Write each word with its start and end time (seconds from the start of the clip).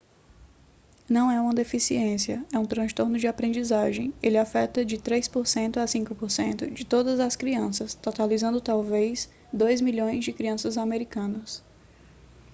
não 1.07 1.29
é 1.29 1.39
uma 1.39 1.53
deficiência 1.53 2.43
é 2.51 2.57
um 2.57 2.65
transtorno 2.65 3.19
de 3.19 3.27
aprendizagem 3.27 4.11
ele 4.19 4.35
afeta 4.35 4.83
de 4.83 4.97
3% 4.97 5.77
a 5.77 5.85
5% 5.85 6.73
de 6.73 6.83
todas 6.83 7.19
as 7.19 7.35
crianças 7.35 7.93
totalizando 7.93 8.59
talvez 8.59 9.29
2 9.53 9.79
milhões 9.79 10.25
de 10.25 10.33
crianças 10.33 10.75
americanas 10.75 11.63